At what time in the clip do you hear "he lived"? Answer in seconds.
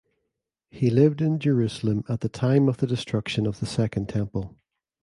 0.71-1.21